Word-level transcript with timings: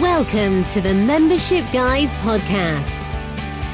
Welcome 0.00 0.64
to 0.72 0.80
the 0.80 0.92
Membership 0.92 1.64
Guys 1.72 2.12
podcast. 2.14 3.00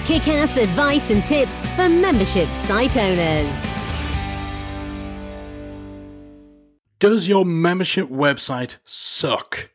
Kick 0.05 0.29
ass 0.29 0.59
advice 0.59 1.09
and 1.09 1.25
tips 1.25 1.67
for 1.69 1.89
membership 1.89 2.47
site 2.49 2.95
owners. 2.97 3.55
Does 6.99 7.27
your 7.27 7.47
membership 7.47 8.11
website 8.11 8.77
suck? 8.85 9.71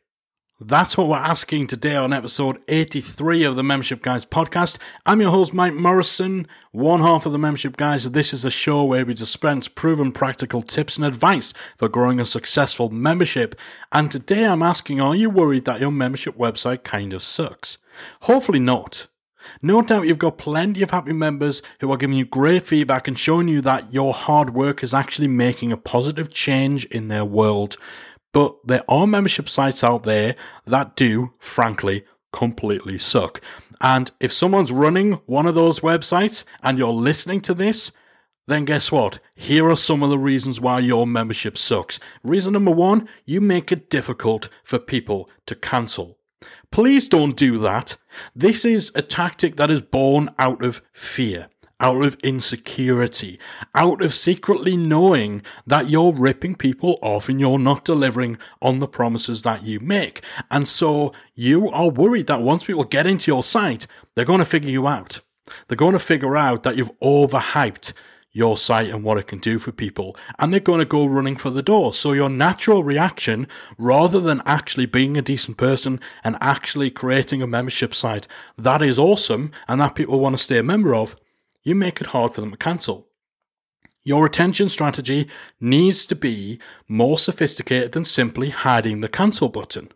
That's 0.58 0.96
what 0.96 1.08
we're 1.08 1.16
asking 1.16 1.66
today 1.66 1.96
on 1.96 2.14
episode 2.14 2.58
83 2.66 3.42
of 3.42 3.56
the 3.56 3.62
Membership 3.62 4.00
Guys 4.00 4.24
podcast. 4.24 4.78
I'm 5.04 5.20
your 5.20 5.30
host, 5.30 5.52
Mike 5.52 5.74
Morrison, 5.74 6.46
one 6.72 7.02
half 7.02 7.26
of 7.26 7.32
the 7.32 7.38
Membership 7.38 7.76
Guys. 7.76 8.10
This 8.10 8.32
is 8.32 8.42
a 8.42 8.50
show 8.50 8.82
where 8.82 9.04
we 9.04 9.12
dispense 9.12 9.68
proven 9.68 10.12
practical 10.12 10.62
tips 10.62 10.96
and 10.96 11.04
advice 11.04 11.52
for 11.76 11.90
growing 11.90 12.18
a 12.18 12.24
successful 12.24 12.88
membership. 12.88 13.54
And 13.92 14.10
today 14.10 14.46
I'm 14.46 14.62
asking, 14.62 14.98
are 14.98 15.14
you 15.14 15.28
worried 15.28 15.66
that 15.66 15.78
your 15.78 15.92
membership 15.92 16.38
website 16.38 16.84
kind 16.84 17.12
of 17.12 17.22
sucks? 17.22 17.76
Hopefully 18.22 18.58
not. 18.58 19.08
No 19.60 19.82
doubt 19.82 20.06
you've 20.06 20.18
got 20.18 20.38
plenty 20.38 20.80
of 20.80 20.90
happy 20.90 21.12
members 21.12 21.60
who 21.80 21.92
are 21.92 21.98
giving 21.98 22.16
you 22.16 22.24
great 22.24 22.62
feedback 22.62 23.06
and 23.06 23.18
showing 23.18 23.48
you 23.48 23.60
that 23.60 23.92
your 23.92 24.14
hard 24.14 24.54
work 24.54 24.82
is 24.82 24.94
actually 24.94 25.28
making 25.28 25.70
a 25.70 25.76
positive 25.76 26.32
change 26.32 26.86
in 26.86 27.08
their 27.08 27.26
world. 27.26 27.76
But 28.36 28.56
there 28.66 28.82
are 28.86 29.06
membership 29.06 29.48
sites 29.48 29.82
out 29.82 30.02
there 30.02 30.36
that 30.66 30.94
do, 30.94 31.32
frankly, 31.38 32.04
completely 32.34 32.98
suck. 32.98 33.40
And 33.80 34.10
if 34.20 34.30
someone's 34.30 34.70
running 34.70 35.12
one 35.24 35.46
of 35.46 35.54
those 35.54 35.80
websites 35.80 36.44
and 36.62 36.76
you're 36.76 36.92
listening 36.92 37.40
to 37.40 37.54
this, 37.54 37.92
then 38.46 38.66
guess 38.66 38.92
what? 38.92 39.20
Here 39.34 39.66
are 39.70 39.74
some 39.74 40.02
of 40.02 40.10
the 40.10 40.18
reasons 40.18 40.60
why 40.60 40.80
your 40.80 41.06
membership 41.06 41.56
sucks. 41.56 41.98
Reason 42.22 42.52
number 42.52 42.72
one, 42.72 43.08
you 43.24 43.40
make 43.40 43.72
it 43.72 43.88
difficult 43.88 44.50
for 44.62 44.78
people 44.78 45.30
to 45.46 45.54
cancel. 45.54 46.18
Please 46.70 47.08
don't 47.08 47.36
do 47.36 47.56
that. 47.56 47.96
This 48.34 48.66
is 48.66 48.92
a 48.94 49.00
tactic 49.00 49.56
that 49.56 49.70
is 49.70 49.80
born 49.80 50.28
out 50.38 50.62
of 50.62 50.82
fear 50.92 51.48
out 51.80 52.02
of 52.02 52.16
insecurity, 52.22 53.38
out 53.74 54.02
of 54.02 54.14
secretly 54.14 54.76
knowing 54.76 55.42
that 55.66 55.90
you're 55.90 56.12
ripping 56.12 56.54
people 56.54 56.98
off 57.02 57.28
and 57.28 57.40
you're 57.40 57.58
not 57.58 57.84
delivering 57.84 58.38
on 58.62 58.78
the 58.78 58.88
promises 58.88 59.42
that 59.42 59.62
you 59.62 59.80
make. 59.80 60.22
And 60.50 60.66
so 60.66 61.12
you 61.34 61.68
are 61.70 61.90
worried 61.90 62.26
that 62.28 62.42
once 62.42 62.64
people 62.64 62.84
get 62.84 63.06
into 63.06 63.30
your 63.30 63.42
site, 63.42 63.86
they're 64.14 64.24
going 64.24 64.38
to 64.38 64.44
figure 64.44 64.70
you 64.70 64.86
out. 64.86 65.20
They're 65.68 65.76
going 65.76 65.92
to 65.92 65.98
figure 65.98 66.36
out 66.36 66.62
that 66.62 66.76
you've 66.76 66.98
overhyped 67.00 67.92
your 68.32 68.58
site 68.58 68.90
and 68.90 69.02
what 69.02 69.16
it 69.16 69.26
can 69.26 69.38
do 69.38 69.58
for 69.58 69.72
people, 69.72 70.14
and 70.38 70.52
they're 70.52 70.60
going 70.60 70.78
to 70.80 70.84
go 70.84 71.06
running 71.06 71.36
for 71.36 71.48
the 71.48 71.62
door. 71.62 71.94
So, 71.94 72.12
your 72.12 72.28
natural 72.28 72.84
reaction, 72.84 73.48
rather 73.78 74.20
than 74.20 74.42
actually 74.44 74.84
being 74.84 75.16
a 75.16 75.22
decent 75.22 75.56
person 75.56 76.00
and 76.22 76.36
actually 76.38 76.90
creating 76.90 77.40
a 77.40 77.46
membership 77.46 77.94
site 77.94 78.28
that 78.58 78.82
is 78.82 78.98
awesome 78.98 79.52
and 79.66 79.80
that 79.80 79.94
people 79.94 80.20
want 80.20 80.36
to 80.36 80.42
stay 80.42 80.58
a 80.58 80.62
member 80.62 80.94
of, 80.94 81.16
you 81.66 81.74
make 81.74 82.00
it 82.00 82.08
hard 82.08 82.32
for 82.32 82.40
them 82.40 82.52
to 82.52 82.56
cancel. 82.56 83.08
Your 84.04 84.22
retention 84.22 84.68
strategy 84.68 85.28
needs 85.60 86.06
to 86.06 86.14
be 86.14 86.60
more 86.86 87.18
sophisticated 87.18 87.90
than 87.90 88.04
simply 88.04 88.50
hiding 88.50 89.00
the 89.00 89.08
cancel 89.08 89.48
button. 89.48 89.90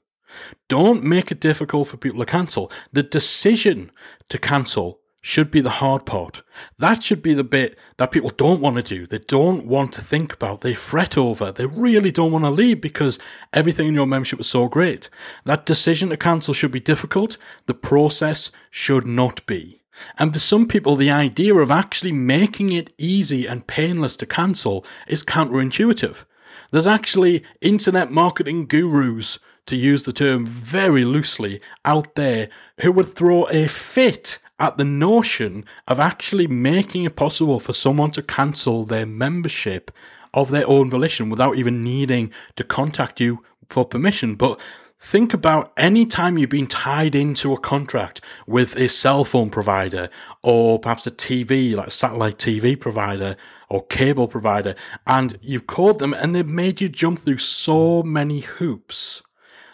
Don't 0.68 1.04
make 1.04 1.30
it 1.30 1.38
difficult 1.38 1.86
for 1.86 1.96
people 1.96 2.18
to 2.18 2.26
cancel. 2.26 2.72
The 2.92 3.04
decision 3.04 3.92
to 4.30 4.36
cancel 4.36 4.98
should 5.20 5.52
be 5.52 5.60
the 5.60 5.78
hard 5.78 6.06
part. 6.06 6.42
That 6.78 7.04
should 7.04 7.22
be 7.22 7.34
the 7.34 7.44
bit 7.44 7.78
that 7.98 8.10
people 8.10 8.30
don't 8.30 8.60
want 8.60 8.74
to 8.76 8.82
do. 8.82 9.06
They 9.06 9.18
don't 9.18 9.64
want 9.64 9.92
to 9.92 10.02
think 10.02 10.32
about. 10.32 10.62
They 10.62 10.74
fret 10.74 11.16
over. 11.16 11.52
They 11.52 11.66
really 11.66 12.10
don't 12.10 12.32
want 12.32 12.44
to 12.46 12.50
leave 12.50 12.80
because 12.80 13.16
everything 13.52 13.86
in 13.86 13.94
your 13.94 14.06
membership 14.06 14.40
is 14.40 14.48
so 14.48 14.66
great. 14.66 15.08
That 15.44 15.66
decision 15.66 16.08
to 16.08 16.16
cancel 16.16 16.52
should 16.52 16.72
be 16.72 16.80
difficult. 16.80 17.36
The 17.66 17.74
process 17.74 18.50
should 18.72 19.06
not 19.06 19.46
be. 19.46 19.79
And 20.18 20.32
for 20.32 20.38
some 20.38 20.66
people, 20.66 20.96
the 20.96 21.10
idea 21.10 21.54
of 21.54 21.70
actually 21.70 22.12
making 22.12 22.72
it 22.72 22.92
easy 22.98 23.46
and 23.46 23.66
painless 23.66 24.16
to 24.16 24.26
cancel 24.26 24.84
is 25.06 25.24
counterintuitive. 25.24 26.24
There's 26.70 26.86
actually 26.86 27.42
internet 27.60 28.10
marketing 28.10 28.66
gurus, 28.66 29.38
to 29.66 29.76
use 29.76 30.02
the 30.02 30.12
term 30.12 30.44
very 30.46 31.04
loosely, 31.04 31.60
out 31.84 32.14
there 32.14 32.48
who 32.80 32.90
would 32.92 33.08
throw 33.08 33.44
a 33.44 33.68
fit 33.68 34.38
at 34.58 34.76
the 34.76 34.84
notion 34.84 35.64
of 35.88 36.00
actually 36.00 36.46
making 36.46 37.04
it 37.04 37.16
possible 37.16 37.60
for 37.60 37.72
someone 37.72 38.10
to 38.10 38.22
cancel 38.22 38.84
their 38.84 39.06
membership 39.06 39.90
of 40.34 40.50
their 40.50 40.68
own 40.68 40.90
volition 40.90 41.28
without 41.30 41.56
even 41.56 41.82
needing 41.82 42.30
to 42.56 42.64
contact 42.64 43.20
you 43.20 43.42
for 43.68 43.84
permission. 43.84 44.34
But 44.34 44.60
Think 45.02 45.32
about 45.32 45.72
any 45.78 46.04
time 46.04 46.36
you've 46.36 46.50
been 46.50 46.66
tied 46.66 47.14
into 47.14 47.54
a 47.54 47.58
contract 47.58 48.20
with 48.46 48.76
a 48.76 48.86
cell 48.90 49.24
phone 49.24 49.48
provider 49.48 50.10
or 50.42 50.78
perhaps 50.78 51.06
a 51.06 51.10
TV, 51.10 51.74
like 51.74 51.88
a 51.88 51.90
satellite 51.90 52.36
TV 52.36 52.78
provider 52.78 53.34
or 53.70 53.86
cable 53.86 54.28
provider, 54.28 54.74
and 55.06 55.38
you've 55.40 55.66
called 55.66 56.00
them 56.00 56.12
and 56.12 56.34
they've 56.34 56.46
made 56.46 56.82
you 56.82 56.90
jump 56.90 57.18
through 57.18 57.38
so 57.38 58.02
many 58.02 58.40
hoops 58.40 59.22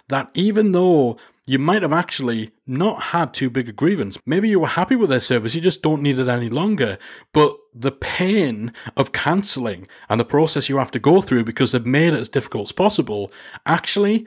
that 0.09 0.31
even 0.35 0.71
though 0.71 1.19
you 1.45 1.59
might 1.59 1.83
have 1.83 1.93
actually 1.93 2.53
not 2.67 3.03
had 3.03 3.33
too 3.33 3.49
big 3.49 3.69
a 3.69 3.73
grievance. 3.73 4.19
Maybe 4.27 4.49
you 4.49 4.59
were 4.59 4.67
happy 4.67 4.97
with 4.97 5.11
their 5.11 5.21
service, 5.21 5.55
you 5.55 5.61
just 5.61 5.81
don't 5.81 6.03
need 6.03 6.19
it 6.19 6.27
any 6.27 6.49
longer. 6.49 6.99
But 7.33 7.57
the 7.73 7.93
pain 7.93 8.73
of 8.97 9.13
cancelling 9.13 9.87
and 10.09 10.19
the 10.19 10.25
process 10.25 10.69
you 10.69 10.79
have 10.79 10.91
to 10.91 10.99
go 10.99 11.23
through 11.23 11.45
because 11.45 11.71
they've 11.71 11.87
made 11.87 12.15
it 12.15 12.21
as 12.21 12.29
difficult 12.29 12.69
as 12.69 12.73
possible 12.73 13.31
actually 13.65 14.27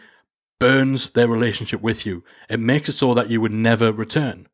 burns 0.60 1.12
their 1.12 1.28
relationship 1.28 1.82
with 1.82 2.06
you. 2.06 2.24
It 2.50 2.60
makes 2.60 2.90
it 2.90 2.94
so 2.94 3.14
that 3.14 3.30
you 3.30 3.42
would 3.42 3.54
never 3.54 3.92
return. 3.92 4.48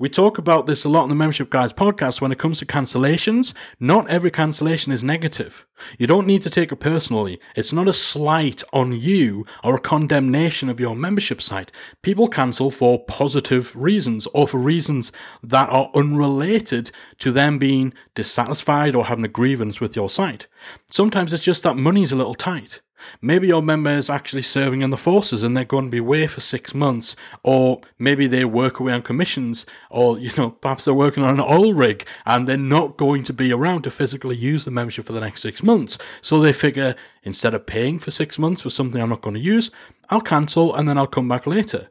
We 0.00 0.08
talk 0.08 0.38
about 0.38 0.66
this 0.66 0.84
a 0.84 0.88
lot 0.88 1.02
in 1.02 1.08
the 1.08 1.16
Membership 1.16 1.50
Guys 1.50 1.72
podcast 1.72 2.20
when 2.20 2.30
it 2.30 2.38
comes 2.38 2.60
to 2.60 2.66
cancellations. 2.66 3.52
Not 3.80 4.08
every 4.08 4.30
cancellation 4.30 4.92
is 4.92 5.02
negative. 5.02 5.66
You 5.98 6.06
don't 6.06 6.28
need 6.28 6.40
to 6.42 6.50
take 6.50 6.70
it 6.70 6.76
personally. 6.76 7.40
It's 7.56 7.72
not 7.72 7.88
a 7.88 7.92
slight 7.92 8.62
on 8.72 8.92
you 8.92 9.44
or 9.64 9.74
a 9.74 9.80
condemnation 9.80 10.68
of 10.68 10.78
your 10.78 10.94
membership 10.94 11.42
site. 11.42 11.72
People 12.00 12.28
cancel 12.28 12.70
for 12.70 13.04
positive 13.06 13.74
reasons 13.74 14.28
or 14.28 14.46
for 14.46 14.58
reasons 14.58 15.10
that 15.42 15.68
are 15.68 15.90
unrelated 15.96 16.92
to 17.18 17.32
them 17.32 17.58
being 17.58 17.92
dissatisfied 18.14 18.94
or 18.94 19.06
having 19.06 19.24
a 19.24 19.28
grievance 19.28 19.80
with 19.80 19.96
your 19.96 20.08
site. 20.08 20.46
Sometimes 20.92 21.32
it's 21.32 21.42
just 21.42 21.64
that 21.64 21.76
money's 21.76 22.12
a 22.12 22.16
little 22.16 22.36
tight. 22.36 22.82
Maybe 23.20 23.48
your 23.48 23.62
member 23.62 23.90
is 23.90 24.10
actually 24.10 24.42
serving 24.42 24.82
in 24.82 24.90
the 24.90 24.96
forces 24.96 25.42
and 25.42 25.56
they're 25.56 25.64
going 25.64 25.86
to 25.86 25.90
be 25.90 25.98
away 25.98 26.26
for 26.26 26.40
six 26.40 26.74
months, 26.74 27.14
or 27.42 27.80
maybe 27.98 28.26
they 28.26 28.44
work 28.44 28.80
away 28.80 28.92
on 28.92 29.02
commissions, 29.02 29.66
or 29.90 30.18
you 30.18 30.30
know, 30.36 30.50
perhaps 30.50 30.84
they're 30.84 30.94
working 30.94 31.24
on 31.24 31.34
an 31.34 31.46
oil 31.48 31.72
rig 31.72 32.06
and 32.26 32.48
they're 32.48 32.56
not 32.56 32.96
going 32.96 33.22
to 33.24 33.32
be 33.32 33.52
around 33.52 33.82
to 33.82 33.90
physically 33.90 34.36
use 34.36 34.64
the 34.64 34.70
membership 34.70 35.06
for 35.06 35.12
the 35.12 35.20
next 35.20 35.42
six 35.42 35.62
months. 35.62 35.98
So 36.20 36.40
they 36.40 36.52
figure 36.52 36.94
instead 37.22 37.54
of 37.54 37.66
paying 37.66 37.98
for 37.98 38.10
six 38.10 38.38
months 38.38 38.62
for 38.62 38.70
something 38.70 39.00
I'm 39.00 39.08
not 39.08 39.22
going 39.22 39.36
to 39.36 39.40
use, 39.40 39.70
I'll 40.10 40.20
cancel 40.20 40.74
and 40.74 40.88
then 40.88 40.98
I'll 40.98 41.06
come 41.06 41.28
back 41.28 41.46
later. 41.46 41.88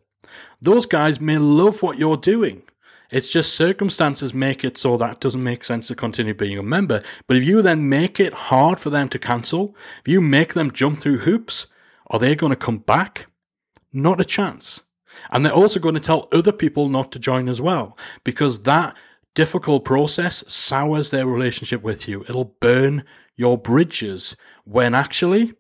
Those 0.62 0.86
guys 0.86 1.22
may 1.22 1.38
love 1.38 1.81
what 1.81 1.97
you're 1.97 2.18
doing. 2.18 2.63
It's 3.09 3.30
just 3.30 3.56
circumstances 3.56 4.34
make 4.34 4.66
it 4.66 4.78
so 4.78 4.97
that 4.97 5.22
doesn't 5.22 5.44
make 5.44 5.63
sense 5.63 5.88
to 5.88 5.96
continue 5.96 6.34
being 6.34 6.57
a 6.57 6.63
member. 6.63 7.02
But 7.25 7.38
if 7.38 7.44
you 7.44 7.62
then 7.62 7.88
make 7.88 8.19
it 8.19 8.34
hard 8.34 8.80
for 8.80 8.90
them 8.90 9.07
to 9.09 9.19
cancel, 9.19 9.75
if 10.02 10.12
you 10.12 10.19
make 10.19 10.53
them 10.53 10.72
jump 10.72 10.97
through 10.97 11.19
hoops, 11.19 11.68
are 12.07 12.19
they 12.19 12.36
going 12.36 12.52
to 12.52 12.57
come 12.57 12.80
back? 12.80 13.28
Not 13.94 14.19
a 14.19 14.25
chance. 14.25 14.84
And 15.32 15.46
they're 15.46 15.54
also 15.54 15.80
going 15.80 15.96
to 15.96 16.02
tell 16.02 16.28
other 16.32 16.52
people 16.52 16.90
not 16.90 17.12
to 17.12 17.20
join 17.20 17.50
as 17.50 17.62
well, 17.62 17.98
because 18.24 18.64
that 18.64 18.96
difficult 19.36 19.86
process 19.86 20.44
sours 20.48 21.12
their 21.12 21.28
relationship 21.28 21.84
with 21.84 22.08
you. 22.08 22.24
It'll 22.28 22.56
burn 22.60 23.04
your 23.36 23.58
bridges 23.58 24.36
when 24.64 24.96
actually 24.96 25.54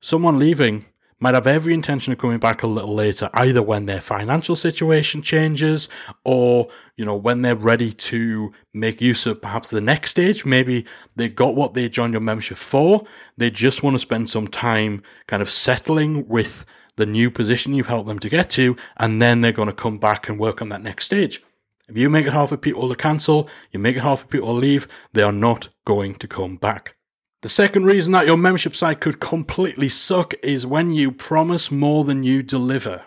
someone 0.00 0.38
leaving 0.38 0.84
might 1.18 1.34
have 1.34 1.46
every 1.46 1.72
intention 1.72 2.12
of 2.12 2.18
coming 2.18 2.38
back 2.38 2.62
a 2.62 2.66
little 2.66 2.94
later, 2.94 3.30
either 3.32 3.62
when 3.62 3.86
their 3.86 4.02
financial 4.02 4.54
situation 4.54 5.22
changes 5.22 5.88
or, 6.24 6.68
you 6.96 7.06
know, 7.06 7.16
when 7.16 7.40
they're 7.40 7.56
ready 7.56 7.90
to 7.90 8.52
make 8.74 9.00
use 9.00 9.24
of 9.24 9.40
perhaps 9.40 9.70
the 9.70 9.80
next 9.80 10.10
stage. 10.10 10.44
Maybe 10.44 10.84
they 11.16 11.30
got 11.30 11.56
what 11.56 11.72
they 11.72 11.88
joined 11.88 12.12
your 12.12 12.20
membership 12.20 12.58
for. 12.58 13.06
They 13.38 13.50
just 13.50 13.82
want 13.82 13.94
to 13.94 13.98
spend 13.98 14.28
some 14.28 14.46
time 14.46 15.02
kind 15.26 15.40
of 15.40 15.48
settling 15.48 16.28
with 16.28 16.66
the 16.96 17.06
new 17.06 17.30
position 17.30 17.74
you've 17.74 17.86
helped 17.86 18.08
them 18.08 18.18
to 18.18 18.28
get 18.28 18.50
to, 18.50 18.76
and 18.96 19.20
then 19.20 19.40
they're 19.40 19.52
going 19.52 19.68
to 19.68 19.74
come 19.74 19.98
back 19.98 20.28
and 20.28 20.38
work 20.38 20.60
on 20.60 20.68
that 20.70 20.82
next 20.82 21.06
stage. 21.06 21.42
If 21.88 21.96
you 21.96 22.10
make 22.10 22.26
it 22.26 22.32
hard 22.32 22.48
for 22.48 22.56
people 22.56 22.88
to 22.88 22.96
cancel, 22.96 23.48
you 23.70 23.78
make 23.78 23.96
it 23.96 24.00
hard 24.00 24.18
for 24.18 24.26
people 24.26 24.48
to 24.48 24.58
leave, 24.58 24.88
they 25.12 25.22
are 25.22 25.32
not 25.32 25.68
going 25.84 26.16
to 26.16 26.26
come 26.26 26.56
back. 26.56 26.96
The 27.42 27.48
second 27.48 27.84
reason 27.84 28.12
that 28.12 28.26
your 28.26 28.36
membership 28.36 28.74
site 28.74 29.00
could 29.00 29.20
completely 29.20 29.88
suck 29.88 30.34
is 30.42 30.66
when 30.66 30.90
you 30.90 31.12
promise 31.12 31.70
more 31.70 32.02
than 32.02 32.24
you 32.24 32.42
deliver. 32.42 33.04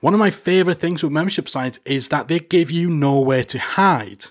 One 0.00 0.12
of 0.12 0.20
my 0.20 0.30
favorite 0.30 0.80
things 0.80 1.02
with 1.02 1.12
membership 1.12 1.48
sites 1.48 1.78
is 1.84 2.08
that 2.08 2.28
they 2.28 2.40
give 2.40 2.70
you 2.70 2.90
nowhere 2.90 3.44
to 3.44 3.58
hide. 3.58 4.26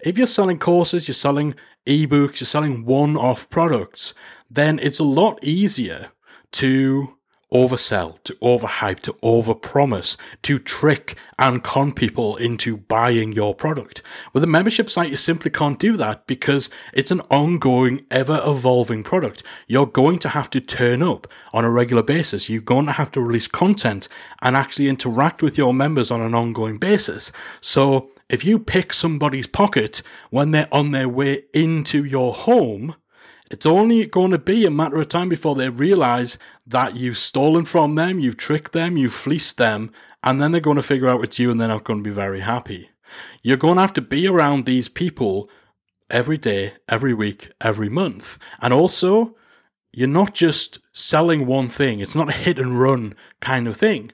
If 0.00 0.16
you're 0.16 0.26
selling 0.26 0.58
courses, 0.58 1.06
you're 1.06 1.14
selling 1.14 1.54
ebooks, 1.86 2.40
you're 2.40 2.46
selling 2.46 2.84
one 2.84 3.16
off 3.16 3.48
products, 3.50 4.14
then 4.50 4.78
it's 4.80 4.98
a 4.98 5.04
lot 5.04 5.38
easier 5.44 6.10
to 6.52 7.16
oversell, 7.52 8.22
to 8.24 8.34
overhype, 8.36 9.00
to 9.00 9.12
overpromise, 9.14 10.16
to 10.42 10.58
trick 10.58 11.16
and 11.38 11.62
con 11.62 11.92
people 11.92 12.36
into 12.36 12.76
buying 12.76 13.32
your 13.32 13.54
product. 13.54 14.02
With 14.32 14.44
a 14.44 14.46
membership 14.46 14.90
site, 14.90 15.10
you 15.10 15.16
simply 15.16 15.50
can't 15.50 15.78
do 15.78 15.96
that 15.96 16.26
because 16.26 16.70
it's 16.92 17.10
an 17.10 17.20
ongoing, 17.30 18.04
ever 18.10 18.40
evolving 18.44 19.02
product. 19.02 19.42
You're 19.66 19.86
going 19.86 20.18
to 20.20 20.30
have 20.30 20.50
to 20.50 20.60
turn 20.60 21.02
up 21.02 21.26
on 21.52 21.64
a 21.64 21.70
regular 21.70 22.02
basis. 22.02 22.48
You're 22.48 22.62
going 22.62 22.86
to 22.86 22.92
have 22.92 23.10
to 23.12 23.20
release 23.20 23.48
content 23.48 24.08
and 24.42 24.56
actually 24.56 24.88
interact 24.88 25.42
with 25.42 25.58
your 25.58 25.74
members 25.74 26.10
on 26.10 26.20
an 26.20 26.34
ongoing 26.34 26.78
basis. 26.78 27.32
So 27.60 28.10
if 28.28 28.44
you 28.44 28.58
pick 28.58 28.92
somebody's 28.92 29.48
pocket 29.48 30.02
when 30.30 30.52
they're 30.52 30.68
on 30.72 30.92
their 30.92 31.08
way 31.08 31.42
into 31.52 32.04
your 32.04 32.32
home, 32.32 32.94
it's 33.50 33.66
only 33.66 34.06
going 34.06 34.30
to 34.30 34.38
be 34.38 34.64
a 34.64 34.70
matter 34.70 35.00
of 35.00 35.08
time 35.08 35.28
before 35.28 35.56
they 35.56 35.68
realize 35.68 36.38
that 36.66 36.94
you've 36.94 37.18
stolen 37.18 37.64
from 37.64 37.96
them, 37.96 38.20
you've 38.20 38.36
tricked 38.36 38.72
them, 38.72 38.96
you've 38.96 39.12
fleeced 39.12 39.58
them, 39.58 39.90
and 40.22 40.40
then 40.40 40.52
they're 40.52 40.60
going 40.60 40.76
to 40.76 40.82
figure 40.82 41.08
out 41.08 41.24
it's 41.24 41.38
you 41.38 41.50
and 41.50 41.60
they're 41.60 41.68
not 41.68 41.84
going 41.84 41.98
to 41.98 42.08
be 42.08 42.14
very 42.14 42.40
happy. 42.40 42.90
You're 43.42 43.56
going 43.56 43.74
to 43.74 43.80
have 43.80 43.92
to 43.94 44.02
be 44.02 44.28
around 44.28 44.64
these 44.64 44.88
people 44.88 45.50
every 46.08 46.38
day, 46.38 46.74
every 46.88 47.12
week, 47.12 47.50
every 47.60 47.88
month. 47.88 48.38
And 48.62 48.72
also, 48.72 49.36
you're 49.92 50.08
not 50.08 50.32
just 50.32 50.78
selling 50.92 51.46
one 51.46 51.68
thing, 51.68 51.98
it's 51.98 52.14
not 52.14 52.28
a 52.28 52.32
hit 52.32 52.58
and 52.58 52.80
run 52.80 53.14
kind 53.40 53.66
of 53.66 53.76
thing. 53.76 54.12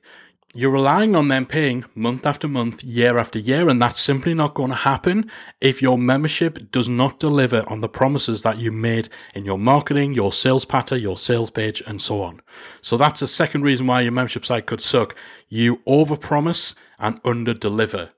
You're 0.59 0.71
relying 0.71 1.15
on 1.15 1.29
them 1.29 1.45
paying 1.45 1.85
month 1.95 2.25
after 2.25 2.49
month, 2.49 2.83
year 2.83 3.19
after 3.19 3.39
year, 3.39 3.69
and 3.69 3.83
that's 3.83 4.01
simply 4.01 4.33
not 4.33 4.55
going 4.55 4.71
to 4.71 4.75
happen 4.75 5.31
if 5.61 5.83
your 5.83 5.99
membership 5.99 6.71
does 6.73 6.89
not 6.89 7.21
deliver 7.21 7.63
on 7.69 7.83
the 7.83 7.91
promises 7.91 8.43
that 8.43 8.57
you 8.57 8.73
made 8.73 9.11
in 9.35 9.45
your 9.45 9.59
marketing, 9.59 10.15
your 10.15 10.33
sales 10.33 10.65
pattern, 10.65 11.03
your 11.03 11.19
sales 11.19 11.51
page, 11.51 11.83
and 11.87 12.01
so 12.01 12.23
on. 12.23 12.41
So 12.81 12.97
that's 12.97 13.21
the 13.21 13.29
second 13.29 13.65
reason 13.65 13.87
why 13.87 14.01
your 14.01 14.13
membership 14.13 14.47
site 14.47 14.65
could 14.65 14.81
suck. 14.81 15.15
You 15.51 15.83
overpromise 15.87 16.75
and 16.99 17.23
underdeliver. 17.23 18.13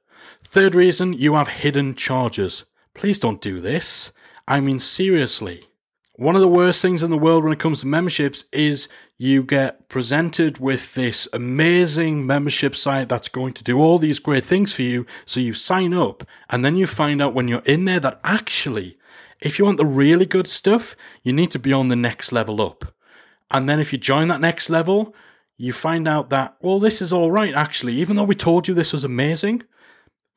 Third 0.44 0.76
reason, 0.76 1.14
you 1.14 1.34
have 1.34 1.48
hidden 1.48 1.96
charges. 1.96 2.62
Please 2.94 3.18
don't 3.18 3.40
do 3.40 3.60
this. 3.60 4.12
I 4.46 4.60
mean, 4.60 4.78
seriously. 4.78 5.64
One 6.18 6.34
of 6.34 6.40
the 6.40 6.48
worst 6.48 6.82
things 6.82 7.04
in 7.04 7.10
the 7.10 7.16
world 7.16 7.44
when 7.44 7.52
it 7.52 7.60
comes 7.60 7.78
to 7.78 7.86
memberships 7.86 8.42
is 8.52 8.88
you 9.18 9.44
get 9.44 9.88
presented 9.88 10.58
with 10.58 10.94
this 10.94 11.28
amazing 11.32 12.26
membership 12.26 12.74
site 12.74 13.08
that's 13.08 13.28
going 13.28 13.52
to 13.52 13.62
do 13.62 13.78
all 13.78 14.00
these 14.00 14.18
great 14.18 14.44
things 14.44 14.72
for 14.72 14.82
you. 14.82 15.06
So 15.26 15.38
you 15.38 15.54
sign 15.54 15.94
up 15.94 16.24
and 16.50 16.64
then 16.64 16.76
you 16.76 16.88
find 16.88 17.22
out 17.22 17.34
when 17.34 17.46
you're 17.46 17.60
in 17.60 17.84
there 17.84 18.00
that 18.00 18.18
actually, 18.24 18.98
if 19.40 19.60
you 19.60 19.64
want 19.64 19.76
the 19.76 19.86
really 19.86 20.26
good 20.26 20.48
stuff, 20.48 20.96
you 21.22 21.32
need 21.32 21.52
to 21.52 21.58
be 21.60 21.72
on 21.72 21.86
the 21.86 21.94
next 21.94 22.32
level 22.32 22.60
up. 22.60 22.92
And 23.52 23.68
then 23.68 23.78
if 23.78 23.92
you 23.92 23.98
join 24.00 24.26
that 24.26 24.40
next 24.40 24.68
level, 24.68 25.14
you 25.56 25.72
find 25.72 26.08
out 26.08 26.30
that, 26.30 26.56
well, 26.60 26.80
this 26.80 27.00
is 27.00 27.12
all 27.12 27.30
right, 27.30 27.54
actually, 27.54 27.94
even 27.94 28.16
though 28.16 28.24
we 28.24 28.34
told 28.34 28.66
you 28.66 28.74
this 28.74 28.92
was 28.92 29.04
amazing 29.04 29.62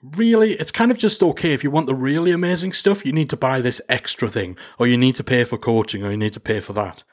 really, 0.02 0.54
it's 0.54 0.72
kind 0.72 0.92
of 0.92 0.98
just 0.98 1.22
okay. 1.22 1.54
If 1.54 1.64
you 1.64 1.72
want 1.72 1.88
the 1.88 1.96
really 1.96 2.32
amazing 2.32 2.74
stuff, 2.74 3.06
you 3.06 3.12
need 3.12 3.30
to 3.30 3.38
buy 3.38 3.62
this 3.62 3.82
extra 3.90 4.30
thing, 4.30 4.58
or 4.80 4.88
you 4.88 4.98
need 4.98 5.16
to 5.16 5.24
pay 5.24 5.44
for 5.44 5.58
coaching, 5.58 6.04
or 6.04 6.12
you 6.12 6.18
need 6.18 6.34
to 6.34 6.40
pay 6.40 6.60
for 6.60 6.74
that. 6.74 7.04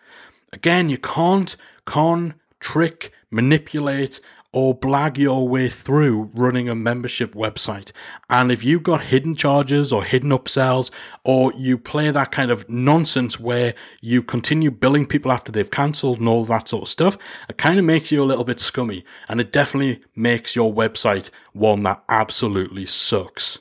Again, 0.53 0.89
you 0.89 0.99
can't 0.99 1.57
con, 1.85 2.35
trick, 2.61 3.13
manipulate, 3.31 4.21
or 4.53 4.79
blag 4.79 5.19
your 5.19 5.47
way 5.47 5.69
through 5.69 6.31
running 6.35 6.69
a 6.69 6.75
membership 6.75 7.35
website. 7.35 7.93
And 8.31 8.51
if 8.51 8.65
you've 8.65 8.83
got 8.83 9.03
hidden 9.03 9.35
charges 9.35 9.93
or 9.93 10.05
hidden 10.05 10.31
upsells, 10.31 10.91
or 11.23 11.53
you 11.55 11.77
play 11.77 12.11
that 12.11 12.33
kind 12.33 12.51
of 12.51 12.69
nonsense 12.69 13.39
where 13.39 13.75
you 14.01 14.23
continue 14.23 14.71
billing 14.71 15.07
people 15.07 15.31
after 15.31 15.53
they've 15.53 15.71
cancelled 15.71 16.19
and 16.19 16.29
all 16.29 16.45
that 16.47 16.69
sort 16.69 16.85
of 16.85 16.89
stuff, 16.89 17.19
it 17.49 17.59
kind 17.59 17.79
of 17.79 17.85
makes 17.85 18.11
you 18.11 18.23
a 18.23 18.25
little 18.25 18.45
bit 18.45 18.61
scummy. 18.61 19.05
And 19.29 19.41
it 19.41 19.53
definitely 19.53 20.03
makes 20.17 20.57
your 20.57 20.73
website 20.73 21.31
one 21.53 21.83
that 21.83 22.03
absolutely 22.09 22.87
sucks. 22.87 23.59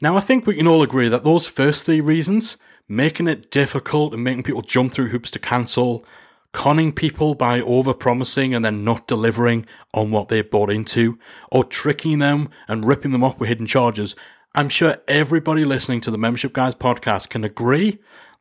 Now, 0.00 0.16
I 0.16 0.20
think 0.20 0.46
we 0.46 0.54
can 0.54 0.66
all 0.66 0.82
agree 0.82 1.10
that 1.10 1.24
those 1.24 1.46
first 1.46 1.84
three 1.84 2.00
reasons, 2.00 2.56
making 2.88 3.28
it 3.28 3.50
difficult 3.50 4.14
and 4.14 4.24
making 4.24 4.44
people 4.44 4.62
jump 4.62 4.92
through 4.92 5.08
hoops 5.08 5.30
to 5.32 5.38
cancel, 5.38 6.04
conning 6.52 6.92
people 6.92 7.34
by 7.34 7.60
over 7.60 7.94
promising 7.94 8.54
and 8.54 8.64
then 8.64 8.82
not 8.82 9.06
delivering 9.06 9.66
on 9.94 10.10
what 10.10 10.28
they 10.28 10.42
bought 10.42 10.70
into, 10.70 11.18
or 11.50 11.64
tricking 11.64 12.18
them 12.18 12.48
and 12.68 12.86
ripping 12.86 13.12
them 13.12 13.24
off 13.24 13.38
with 13.38 13.48
hidden 13.48 13.66
charges, 13.66 14.16
I'm 14.54 14.68
sure 14.68 14.96
everybody 15.06 15.64
listening 15.64 16.00
to 16.02 16.10
the 16.10 16.18
Membership 16.18 16.52
Guys 16.52 16.74
podcast 16.74 17.28
can 17.28 17.44
agree 17.44 17.98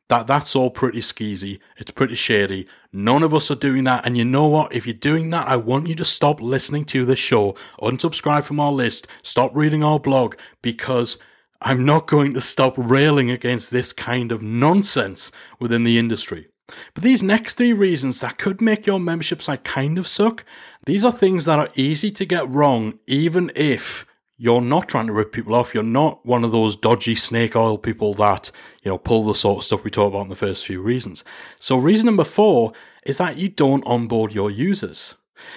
that 0.08 0.26
that's 0.26 0.56
all 0.56 0.72
pretty 0.72 1.02
skeezy. 1.02 1.60
It's 1.78 1.92
pretty 1.92 2.16
shady. 2.16 2.68
None 2.92 3.22
of 3.22 3.34
us 3.34 3.52
are 3.52 3.56
doing 3.56 3.84
that. 3.84 4.08
And 4.08 4.18
you 4.18 4.26
know 4.26 4.48
what? 4.48 4.74
If 4.74 4.88
you're 4.88 4.96
doing 4.96 5.30
that, 5.30 5.48
I 5.48 5.56
want 5.56 5.88
you 5.88 5.94
to 5.94 6.06
stop 6.06 6.42
listening 6.42 6.86
to 6.86 7.06
this 7.06 7.20
show, 7.20 7.56
unsubscribe 7.80 8.44
from 8.44 8.60
our 8.60 8.72
list, 8.72 9.06
stop 9.24 9.52
reading 9.56 9.84
our 9.84 10.00
blog, 10.00 10.36
because 10.64 11.20
I'm 11.62 11.86
not 11.86 12.08
going 12.08 12.34
to 12.34 12.42
stop 12.42 12.74
railing 12.76 13.30
against 13.30 13.70
this 13.70 13.94
kind 13.94 14.32
of 14.32 14.42
nonsense 14.42 15.32
within 15.60 15.84
the 15.84 16.00
industry. 16.00 16.48
But 16.94 17.04
these 17.04 17.24
next 17.24 17.56
three 17.56 17.74
reasons 17.74 18.22
that 18.22 18.38
could 18.38 18.62
make 18.62 18.86
your 18.86 19.00
membership 19.00 19.42
site 19.42 19.64
kind 19.64 19.98
of 19.98 20.08
suck, 20.08 20.46
these 20.86 21.04
are 21.04 21.12
things 21.12 21.46
that 21.46 21.60
are 21.60 21.70
easy 21.76 22.12
to 22.12 22.26
get 22.26 22.50
wrong, 22.50 23.00
even 23.08 23.52
if 23.56 24.06
you're 24.42 24.62
not 24.62 24.88
trying 24.88 25.08
to 25.08 25.14
rip 25.14 25.34
people 25.34 25.54
off. 25.54 25.74
You're 25.74 25.84
not 25.84 26.26
one 26.26 26.46
of 26.46 26.52
those 26.52 26.78
dodgy 26.78 27.14
snake 27.16 27.56
oil 27.56 27.78
people 27.78 28.14
that, 28.16 28.52
you 28.82 28.90
know, 28.90 28.98
pull 28.98 29.26
the 29.26 29.36
sort 29.36 29.58
of 29.58 29.64
stuff 29.66 29.84
we 29.84 29.92
talked 29.92 30.14
about 30.14 30.24
in 30.24 30.30
the 30.30 30.36
first 30.36 30.66
few 30.66 30.82
reasons. 30.82 31.26
So 31.58 31.78
reason 31.78 32.06
number 32.06 32.24
four 32.24 32.72
is 33.06 33.18
that 33.18 33.38
you 33.38 33.50
don't 33.50 33.86
onboard 33.86 34.34
your 34.34 34.50
users. 34.50 35.16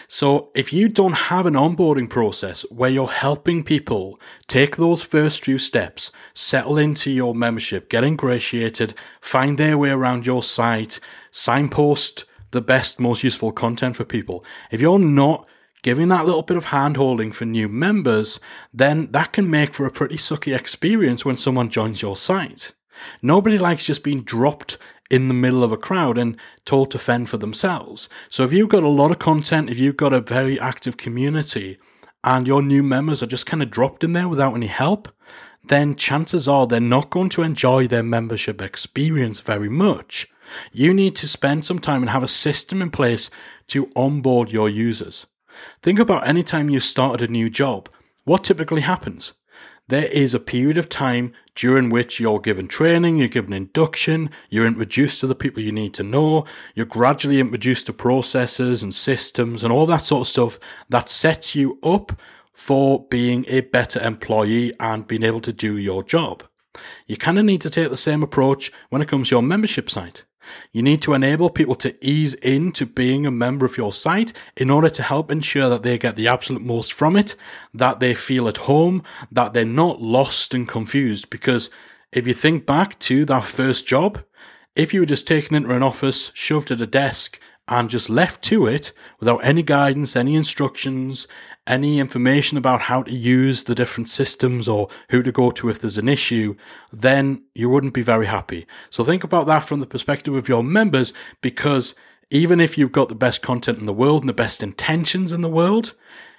So, 0.09 0.51
if 0.55 0.73
you 0.73 0.89
don't 0.89 1.13
have 1.13 1.47
an 1.47 1.55
onboarding 1.55 2.09
process 2.09 2.63
where 2.71 2.91
you're 2.91 3.09
helping 3.09 3.63
people 3.63 4.21
take 4.47 4.77
those 4.77 5.03
first 5.03 5.45
few 5.45 5.59
steps, 5.59 6.11
settle 6.35 6.79
into 6.79 7.11
your 7.11 7.35
membership, 7.35 7.89
get 7.89 8.05
ingratiated, 8.05 8.95
find 9.21 9.59
their 9.59 9.79
way 9.79 9.91
around 9.91 10.27
your 10.27 10.43
site, 10.43 11.01
signpost 11.31 12.25
the 12.53 12.61
best, 12.61 13.01
most 13.01 13.25
useful 13.25 13.51
content 13.53 13.97
for 13.97 14.05
people, 14.05 14.45
if 14.71 14.81
you're 14.81 14.99
not 14.99 15.49
giving 15.83 16.09
that 16.09 16.25
little 16.25 16.43
bit 16.43 16.57
of 16.57 16.67
hand 16.67 16.97
holding 16.97 17.33
for 17.33 17.45
new 17.45 17.69
members, 17.69 18.39
then 18.73 19.11
that 19.11 19.33
can 19.33 19.51
make 19.51 19.75
for 19.75 19.85
a 19.85 19.91
pretty 19.91 20.17
sucky 20.17 20.57
experience 20.57 21.25
when 21.25 21.37
someone 21.37 21.69
joins 21.69 22.01
your 22.01 22.17
site. 22.17 22.73
Nobody 23.21 23.59
likes 23.59 23.87
just 23.87 24.05
being 24.05 24.23
dropped 24.23 24.79
in 25.13 25.29
the 25.29 25.35
middle 25.35 25.63
of 25.63 25.71
a 25.71 25.77
crowd 25.77 26.17
and 26.17 26.37
told 26.65 26.91
to 26.91 26.99
fend 26.99 27.29
for 27.29 27.37
themselves. 27.37 28.09
So 28.31 28.43
if 28.45 28.53
you've 28.53 28.71
got 28.71 28.83
a 28.83 28.89
lot 28.89 29.11
of 29.11 29.19
content, 29.19 29.69
if 29.69 29.79
you've 29.79 29.99
got 29.99 30.15
a 30.15 30.21
very 30.21 30.59
active 30.59 30.97
community, 30.97 31.77
and 32.25 32.49
your 32.49 32.63
new 32.63 32.83
members 32.83 33.23
are 33.23 33.27
just 33.27 33.47
kind 33.47 33.63
of 33.63 33.71
dropped 33.71 34.03
in 34.03 34.15
there 34.15 34.29
without 34.29 34.55
any 34.55 34.69
help, 34.69 35.09
then 35.65 35.95
chances 35.95 36.49
are 36.49 36.67
they're 36.67 36.81
not 36.81 37.11
going 37.11 37.29
to 37.29 37.43
enjoy 37.43 37.87
their 37.87 38.03
membership 38.03 38.63
experience 38.63 39.41
very 39.41 39.69
much. 39.69 40.27
You 40.73 40.95
need 40.95 41.15
to 41.17 41.29
spend 41.29 41.65
some 41.65 41.79
time 41.79 42.03
and 42.03 42.11
have 42.11 42.23
a 42.23 42.29
system 42.29 42.81
in 42.81 42.91
place 42.91 43.29
to 43.69 43.91
onboard 43.95 44.51
your 44.51 44.69
users. 44.69 45.27
Think 45.83 45.99
about 45.99 46.27
any 46.27 46.43
time 46.43 46.71
you 46.71 46.81
started 46.81 47.29
a 47.29 47.33
new 47.33 47.51
job. 47.51 47.89
What 48.25 48.45
typically 48.45 48.81
happens? 48.81 49.35
There 49.89 50.07
is 50.07 50.33
a 50.33 50.41
period 50.41 50.79
of 50.79 50.89
time 50.89 51.33
during 51.55 51.91
which 51.91 52.19
you're 52.19 52.41
given 52.41 52.69
training, 52.69 53.19
you're 53.19 53.29
given 53.29 53.53
induction, 53.53 54.31
you're 54.49 54.67
introduced 54.67 55.21
to 55.21 55.27
the 55.27 55.35
people 55.35 55.63
you 55.63 55.73
need 55.73 55.93
to 55.95 56.03
know, 56.03 56.45
you're 56.75 56.87
gradually 56.87 57.41
introduced 57.41 57.87
to 57.87 57.93
processes 57.93 58.83
and 58.83 58.95
systems 58.95 59.63
and 59.63 59.73
all 59.73 59.87
that 59.87 59.99
sort 59.99 60.23
of 60.23 60.29
stuff 60.29 60.59
that 60.89 61.09
sets 61.09 61.55
you 61.55 61.79
up 61.83 62.19
for 62.53 63.07
being 63.09 63.45
a 63.49 63.61
better 63.61 64.01
employee 64.01 64.73
and 64.81 65.07
being 65.07 65.23
able 65.23 65.41
to 65.41 65.53
do 65.53 65.77
your 65.77 66.03
job. 66.03 66.45
You 67.07 67.17
kind 67.17 67.39
of 67.39 67.45
need 67.45 67.61
to 67.63 67.71
take 67.71 67.91
the 67.91 67.97
same 67.97 68.23
approach 68.23 68.73
when 68.89 69.03
it 69.03 69.09
comes 69.09 69.29
to 69.29 69.35
your 69.35 69.43
membership 69.43 69.91
site. 69.91 70.25
You 70.73 70.83
need 70.83 71.03
to 71.03 71.15
enable 71.15 71.51
people 71.51 71.75
to 71.77 71.95
ease 72.05 72.35
into 72.35 72.87
being 72.87 73.27
a 73.27 73.31
member 73.31 73.67
of 73.67 73.77
your 73.77 73.93
site 73.93 74.33
in 74.57 74.71
order 74.71 74.91
to 74.91 75.03
help 75.03 75.31
ensure 75.31 75.69
that 75.69 75.83
they 75.83 75.99
get 75.99 76.17
the 76.17 76.29
absolute 76.29 76.63
most 76.63 76.93
from 76.93 77.17
it, 77.17 77.35
that 77.75 78.01
they 78.01 78.15
feel 78.15 78.49
at 78.49 78.59
home, 78.59 79.03
that 79.31 79.53
they're 79.53 79.65
not 79.65 80.01
lost 80.01 80.55
and 80.55 80.69
confused. 80.69 81.31
Because 81.31 81.71
if 82.13 82.27
you 82.27 82.35
think 82.35 82.67
back 82.67 82.99
to 83.01 83.25
that 83.25 83.45
first 83.45 83.87
job, 83.87 84.23
if 84.75 84.95
you 84.95 85.01
were 85.01 85.07
just 85.07 85.27
taken 85.27 85.55
into 85.55 85.75
an 85.75 85.83
office, 85.83 86.31
shoved 86.35 86.71
at 86.71 86.81
a 86.81 86.87
desk, 86.87 87.39
and 87.73 87.89
just 87.89 88.11
left 88.11 88.43
to 88.43 88.67
it 88.67 88.93
without 89.19 89.39
any 89.39 89.63
guidance, 89.63 90.15
any 90.15 90.35
instructions, 90.35 91.27
any 91.67 91.99
information 91.99 92.59
about 92.59 92.83
how 92.83 93.03
to 93.03 93.13
use 93.13 93.65
the 93.65 93.75
different 93.75 94.11
systems 94.11 94.69
or 94.69 94.89
who 95.09 95.23
to 95.23 95.33
go 95.33 95.51
to 95.51 95.71
if 95.71 95.79
there's 95.81 95.97
an 95.97 96.09
issue, 96.09 96.55
then 96.93 97.43
you 97.55 97.71
wouldn't 97.71 97.95
be 97.95 98.03
very 98.03 98.27
happy. 98.27 98.67
So 98.91 99.05
think 99.05 99.25
about 99.25 99.47
that 99.47 99.65
from 99.65 99.81
the 99.81 99.87
perspective 99.87 100.35
of 100.35 100.49
your 100.49 100.63
members 100.63 101.15
because 101.41 101.95
even 102.31 102.61
if 102.61 102.77
you've 102.77 102.93
got 102.93 103.09
the 103.09 103.15
best 103.15 103.41
content 103.41 103.79
in 103.79 103.87
the 103.87 103.93
world 103.95 104.21
and 104.21 104.29
the 104.29 104.35
best 104.35 104.63
intentions 104.63 105.33
in 105.33 105.41
the 105.41 105.49
world, 105.49 105.95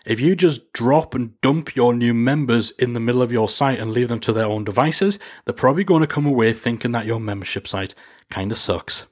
if 0.05 0.21
you 0.21 0.35
just 0.35 0.71
drop 0.71 1.15
and 1.15 1.39
dump 1.41 1.75
your 1.75 1.95
new 1.95 2.13
members 2.13 2.69
in 2.71 2.93
the 2.93 2.99
middle 2.99 3.23
of 3.23 3.31
your 3.31 3.49
site 3.49 3.79
and 3.79 3.91
leave 3.91 4.09
them 4.09 4.19
to 4.19 4.33
their 4.33 4.45
own 4.45 4.63
devices, 4.63 5.17
they're 5.45 5.53
probably 5.53 5.83
going 5.83 6.01
to 6.01 6.07
come 6.07 6.27
away 6.27 6.53
thinking 6.53 6.91
that 6.91 7.07
your 7.07 7.19
membership 7.19 7.67
site 7.67 7.95
kind 8.29 8.51
of 8.51 8.59
sucks. 8.59 9.07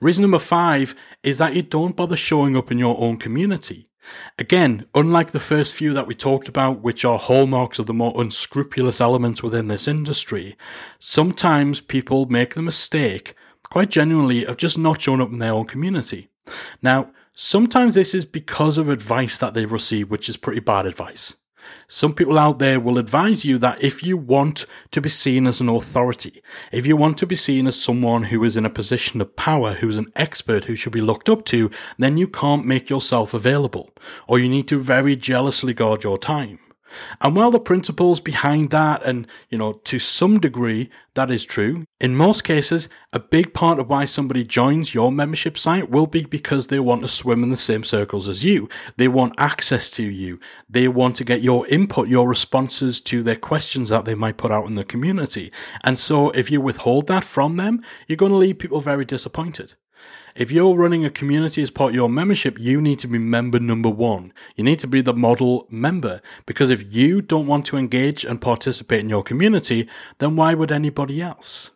Reason 0.00 0.22
number 0.22 0.38
five 0.38 0.94
is 1.22 1.38
that 1.38 1.54
you 1.54 1.62
don't 1.62 1.96
bother 1.96 2.16
showing 2.16 2.56
up 2.56 2.70
in 2.70 2.78
your 2.78 3.00
own 3.00 3.16
community. 3.16 3.88
Again, 4.38 4.86
unlike 4.94 5.30
the 5.30 5.40
first 5.40 5.74
few 5.74 5.92
that 5.92 6.06
we 6.06 6.14
talked 6.14 6.48
about, 6.48 6.80
which 6.80 7.04
are 7.04 7.18
hallmarks 7.18 7.78
of 7.78 7.86
the 7.86 7.94
more 7.94 8.12
unscrupulous 8.16 9.00
elements 9.00 9.42
within 9.42 9.68
this 9.68 9.86
industry, 9.86 10.56
sometimes 10.98 11.80
people 11.80 12.26
make 12.26 12.54
the 12.54 12.62
mistake, 12.62 13.34
quite 13.62 13.90
genuinely, 13.90 14.44
of 14.44 14.56
just 14.56 14.78
not 14.78 15.00
showing 15.00 15.20
up 15.20 15.30
in 15.32 15.38
their 15.38 15.52
own 15.52 15.66
community. 15.66 16.28
Now, 16.82 17.12
sometimes 17.34 17.94
this 17.94 18.14
is 18.14 18.24
because 18.24 18.78
of 18.78 18.88
advice 18.88 19.38
that 19.38 19.54
they've 19.54 19.70
received, 19.70 20.10
which 20.10 20.28
is 20.28 20.36
pretty 20.36 20.60
bad 20.60 20.86
advice. 20.86 21.36
Some 21.88 22.14
people 22.14 22.38
out 22.38 22.58
there 22.58 22.80
will 22.80 22.98
advise 22.98 23.44
you 23.44 23.58
that 23.58 23.82
if 23.82 24.02
you 24.02 24.16
want 24.16 24.66
to 24.90 25.00
be 25.00 25.08
seen 25.08 25.46
as 25.46 25.60
an 25.60 25.68
authority, 25.68 26.42
if 26.72 26.86
you 26.86 26.96
want 26.96 27.18
to 27.18 27.26
be 27.26 27.36
seen 27.36 27.66
as 27.66 27.80
someone 27.80 28.24
who 28.24 28.42
is 28.44 28.56
in 28.56 28.66
a 28.66 28.70
position 28.70 29.20
of 29.20 29.36
power, 29.36 29.74
who's 29.74 29.96
an 29.96 30.12
expert, 30.16 30.64
who 30.64 30.76
should 30.76 30.92
be 30.92 31.00
looked 31.00 31.28
up 31.28 31.44
to, 31.46 31.70
then 31.98 32.16
you 32.16 32.28
can't 32.28 32.64
make 32.64 32.88
yourself 32.88 33.34
available, 33.34 33.90
or 34.28 34.38
you 34.38 34.48
need 34.48 34.68
to 34.68 34.80
very 34.80 35.16
jealously 35.16 35.74
guard 35.74 36.04
your 36.04 36.18
time. 36.18 36.58
And 37.20 37.36
while 37.36 37.50
the 37.50 37.60
principles 37.60 38.20
behind 38.20 38.70
that, 38.70 39.02
and 39.04 39.26
you 39.48 39.58
know, 39.58 39.74
to 39.84 39.98
some 39.98 40.40
degree, 40.40 40.90
that 41.14 41.30
is 41.30 41.44
true, 41.44 41.84
in 42.00 42.16
most 42.16 42.44
cases, 42.44 42.88
a 43.12 43.18
big 43.18 43.52
part 43.52 43.78
of 43.78 43.88
why 43.88 44.04
somebody 44.04 44.44
joins 44.44 44.94
your 44.94 45.10
membership 45.10 45.58
site 45.58 45.90
will 45.90 46.06
be 46.06 46.24
because 46.24 46.68
they 46.68 46.80
want 46.80 47.02
to 47.02 47.08
swim 47.08 47.42
in 47.42 47.50
the 47.50 47.56
same 47.56 47.84
circles 47.84 48.28
as 48.28 48.44
you. 48.44 48.68
They 48.96 49.08
want 49.08 49.34
access 49.38 49.90
to 49.92 50.02
you. 50.02 50.38
They 50.68 50.88
want 50.88 51.16
to 51.16 51.24
get 51.24 51.42
your 51.42 51.66
input, 51.66 52.08
your 52.08 52.28
responses 52.28 53.00
to 53.02 53.22
their 53.22 53.36
questions 53.36 53.88
that 53.88 54.04
they 54.04 54.14
might 54.14 54.36
put 54.36 54.52
out 54.52 54.66
in 54.66 54.76
the 54.76 54.84
community. 54.84 55.52
And 55.82 55.98
so 55.98 56.30
if 56.30 56.50
you 56.50 56.60
withhold 56.60 57.06
that 57.08 57.24
from 57.24 57.56
them, 57.56 57.82
you're 58.06 58.16
going 58.16 58.32
to 58.32 58.38
leave 58.38 58.58
people 58.58 58.80
very 58.80 59.04
disappointed. 59.04 59.74
If 60.36 60.52
you're 60.52 60.74
running 60.74 61.04
a 61.04 61.10
community 61.10 61.62
as 61.62 61.70
part 61.70 61.90
of 61.90 61.94
your 61.96 62.08
membership, 62.08 62.58
you 62.58 62.80
need 62.80 62.98
to 63.00 63.08
be 63.08 63.18
member 63.18 63.58
number 63.58 63.88
one. 63.88 64.32
You 64.56 64.64
need 64.64 64.78
to 64.80 64.86
be 64.86 65.00
the 65.00 65.12
model 65.12 65.66
member 65.70 66.22
because 66.46 66.70
if 66.70 66.94
you 66.94 67.20
don't 67.20 67.46
want 67.46 67.66
to 67.66 67.76
engage 67.76 68.24
and 68.24 68.40
participate 68.40 69.00
in 69.00 69.08
your 69.08 69.22
community, 69.22 69.88
then 70.18 70.36
why 70.36 70.54
would 70.54 70.70
anybody 70.72 71.20
else? 71.20 71.72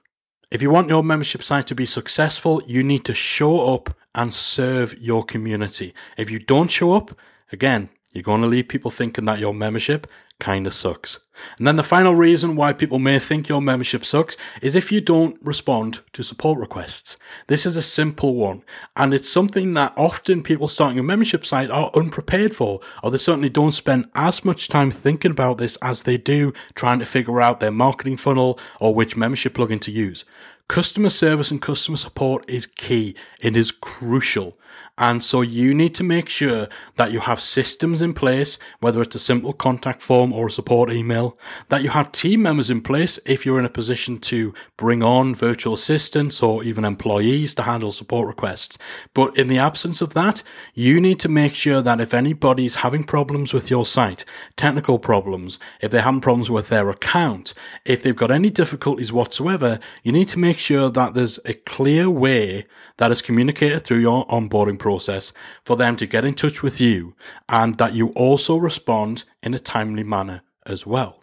If 0.51 0.63
you 0.63 0.71
want 0.71 0.89
your 0.89 1.03
membership 1.03 1.43
site 1.43 1.67
to 1.67 1.75
be 1.75 1.87
successful, 1.87 2.63
you 2.67 2.83
need 2.85 3.05
to 3.07 3.15
show 3.15 3.75
up 3.75 3.97
and 4.15 4.33
serve 4.33 4.97
your 5.01 5.25
community. 5.25 5.93
If 6.17 6.31
you 6.31 6.39
don't 6.39 6.71
show 6.71 6.93
up, 6.93 7.19
again, 7.51 7.89
you're 8.13 8.23
going 8.23 8.43
to 8.43 8.47
leave 8.47 8.69
people 8.69 8.93
thinking 8.93 9.25
that 9.25 9.41
your 9.41 9.53
membership 9.53 10.07
kind 10.45 10.67
of 10.67 10.75
sucks. 10.75 11.21
And 11.57 11.67
then 11.67 11.77
the 11.77 11.83
final 11.83 12.15
reason 12.15 12.55
why 12.55 12.75
people 12.75 12.99
may 12.99 13.19
think 13.19 13.49
your 13.49 13.63
membership 13.63 14.05
sucks 14.05 14.37
is 14.61 14.75
if 14.75 14.93
you 14.93 15.01
don't 15.01 15.39
respond 15.41 16.01
to 16.13 16.23
support 16.23 16.59
requests. 16.59 17.17
This 17.47 17.65
is 17.65 17.77
a 17.77 17.83
simple 17.83 18.35
one, 18.35 18.63
and 18.95 19.15
it's 19.15 19.29
something 19.29 19.73
that 19.73 19.95
often 19.97 20.43
people 20.43 20.69
starting 20.69 20.99
a 20.99 21.03
membership 21.03 21.47
site 21.47 21.71
are 21.71 21.91
unprepared 21.95 22.55
for, 22.55 22.81
or 23.03 23.11
they 23.11 23.17
certainly 23.17 23.49
don't 23.49 23.73
spend 23.73 24.07
as 24.15 24.45
much 24.45 24.69
time 24.69 24.91
thinking 24.91 25.31
about 25.31 25.57
this 25.57 25.77
as 25.77 26.03
they 26.03 26.19
do 26.19 26.53
trying 26.75 26.99
to 26.99 27.07
figure 27.07 27.41
out 27.41 27.61
their 27.61 27.73
marketing 27.73 28.19
funnel 28.19 28.59
or 28.79 28.95
which 28.95 29.17
membership 29.17 29.55
plugin 29.55 29.81
to 29.81 29.91
use. 29.91 30.27
Customer 30.69 31.11
service 31.11 31.51
and 31.51 31.61
customer 31.61 31.99
support 31.99 32.49
is 32.49 32.67
key. 32.67 33.15
It 33.39 33.55
is 33.55 33.71
crucial. 33.71 34.59
And 34.97 35.25
so 35.25 35.41
you 35.41 35.75
need 35.75 35.95
to 35.97 36.05
make 36.05 36.29
sure 36.29 36.69
that 36.97 37.11
you 37.11 37.21
have 37.21 37.41
systems 37.41 38.01
in 38.01 38.15
place, 38.15 38.59
whether 38.81 39.03
it's 39.03 39.15
a 39.17 39.19
simple 39.21 39.53
contact 39.53 40.03
form 40.03 40.33
or 40.33 40.47
a 40.47 40.51
support 40.51 40.91
email, 40.91 41.37
that 41.69 41.83
you 41.83 41.91
have 41.91 42.13
team 42.13 42.43
members 42.43 42.71
in 42.71 42.81
place 42.81 43.19
if 43.27 43.45
you're 43.45 43.59
in 43.59 43.65
a 43.65 43.71
position 43.71 44.19
to 44.19 44.55
bring 44.77 45.03
on 45.03 45.35
virtual 45.35 45.75
assistants 45.75 46.43
or 46.43 46.63
even 46.63 46.85
employees 46.85 47.57
to 47.57 47.63
handle 47.63 47.91
support 47.91 48.29
requests. 48.29 48.79
But 49.15 49.37
in 49.37 49.49
the 49.49 49.59
absence 49.59 50.01
of 50.01 50.15
that, 50.15 50.45
you 50.75 51.01
need 51.01 51.19
to 51.21 51.29
make 51.29 51.55
sure 51.55 51.83
that 51.83 52.01
if 52.01 52.15
anybody's 52.15 52.77
having 52.77 53.03
problems 53.03 53.53
with 53.53 53.71
your 53.71 53.85
site, 53.85 54.25
technical 54.57 55.01
problems, 55.01 55.59
if 55.81 55.91
they're 55.91 56.03
having 56.03 56.21
problems 56.21 56.51
with 56.51 56.69
their 56.69 56.89
account, 56.89 57.53
if 57.85 58.03
they've 58.03 58.15
got 58.15 58.31
any 58.31 58.51
difficulties 58.51 59.13
whatsoever, 59.13 59.81
you 60.05 60.13
need 60.13 60.29
to 60.29 60.39
make 60.39 60.54
make 60.55 60.61
sure 60.61 60.89
that 60.89 61.15
there's 61.15 61.41
a 61.47 61.53
clear 61.53 62.09
way 62.09 62.65
that 62.99 63.11
is 63.11 63.21
communicated 63.21 63.81
through 63.81 63.99
your 63.99 64.25
onboarding 64.29 64.79
process 64.79 65.33
for 65.65 65.77
them 65.77 65.97
to 65.97 66.07
get 66.07 66.25
in 66.25 66.33
touch 66.33 66.63
with 66.63 66.81
you 66.81 67.17
and 67.49 67.77
that 67.79 67.93
you 67.93 68.11
also 68.11 68.57
respond 68.57 69.25
in 69.43 69.53
a 69.53 69.59
timely 69.59 70.05
manner 70.05 70.43
as 70.65 70.87
well. 70.87 71.21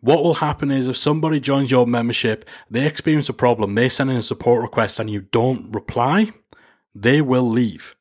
What 0.00 0.24
will 0.24 0.34
happen 0.34 0.72
is 0.72 0.88
if 0.88 0.96
somebody 0.96 1.38
joins 1.38 1.70
your 1.70 1.86
membership, 1.86 2.44
they 2.68 2.84
experience 2.84 3.28
a 3.28 3.32
problem, 3.32 3.76
they 3.76 3.88
send 3.88 4.10
in 4.10 4.16
a 4.16 4.22
support 4.22 4.62
request 4.62 4.98
and 4.98 5.08
you 5.08 5.20
don't 5.30 5.72
reply, 5.72 6.32
they 6.92 7.20
will 7.22 7.48
leave 7.48 7.94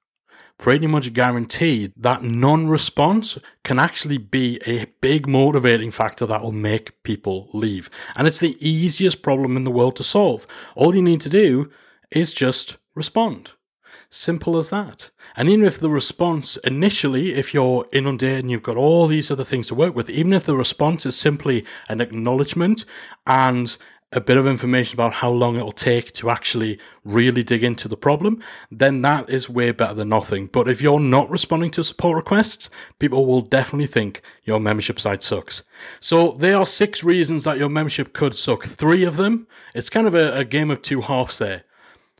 pretty 0.62 0.86
much 0.86 1.12
guaranteed 1.12 1.92
that 1.98 2.24
non 2.24 2.68
response 2.68 3.38
can 3.64 3.80
actually 3.80 4.20
be 4.20 4.62
a 4.66 4.86
big 5.02 5.28
motivating 5.28 5.92
factor 5.92 6.26
that 6.28 6.42
will 6.42 6.52
make 6.54 7.04
people 7.04 7.50
leave. 7.52 7.90
And 8.16 8.28
it's 8.28 8.40
the 8.40 8.56
easiest 8.66 9.24
problem 9.24 9.58
in 9.58 9.66
the 9.66 9.72
world 9.72 9.98
to 9.98 10.04
solve. 10.04 10.48
All 10.76 10.96
you 10.96 11.02
need 11.02 11.20
to 11.22 11.30
do 11.30 11.70
is 12.12 12.34
just 12.34 12.78
respond. 12.96 13.54
Simple 14.10 14.58
as 14.58 14.70
that. 14.70 15.10
And 15.36 15.50
even 15.50 15.66
if 15.66 15.80
the 15.80 15.90
response 15.90 16.58
initially, 16.58 17.34
if 17.34 17.54
you're 17.54 17.88
inundated 17.92 18.40
and 18.40 18.52
you've 18.52 18.62
got 18.62 18.78
all 18.78 19.08
these 19.08 19.32
other 19.32 19.46
things 19.46 19.70
to 19.70 19.76
work 19.76 19.96
with, 19.96 20.10
even 20.10 20.32
if 20.32 20.46
the 20.46 20.56
response 20.56 21.06
is 21.06 21.18
simply 21.18 21.66
an 21.90 22.02
acknowledgement 22.02 22.86
and 23.26 23.78
a 24.12 24.20
bit 24.22 24.38
of 24.38 24.46
information 24.46 24.96
about 24.96 25.14
how 25.14 25.32
long 25.32 25.56
it'll 25.56 25.72
take 25.72 26.12
to 26.12 26.30
actually 26.30 26.78
really 27.06 27.44
dig 27.44 27.64
into 27.64 27.88
the 27.88 27.96
problem, 27.96 28.42
then 28.70 29.02
that 29.02 29.30
is 29.30 29.50
way 29.50 29.72
better 29.72 29.94
than 29.94 30.10
nothing. 30.10 30.48
But 30.48 30.68
if 30.68 30.82
you're 30.82 31.00
not 31.00 31.30
responding 31.30 31.72
to 31.72 31.84
support 31.84 32.18
requests, 32.18 32.70
people 33.00 33.26
will 33.26 33.42
definitely 33.42 33.88
think 33.88 34.22
your 34.44 34.60
membership 34.60 35.00
site 35.00 35.24
sucks. 35.24 35.64
So 36.02 36.34
there 36.34 36.58
are 36.58 36.66
six 36.66 37.04
reasons 37.04 37.46
that 37.46 37.58
your 37.58 37.70
membership 37.70 38.12
could 38.12 38.36
suck. 38.36 38.66
Three 38.66 39.06
of 39.06 39.16
them, 39.16 39.48
it's 39.74 39.90
kind 39.90 40.08
of 40.08 40.14
a, 40.14 40.38
a 40.38 40.46
game 40.46 40.72
of 40.72 40.82
two 40.82 41.02
halves 41.02 41.38
there. 41.38 41.64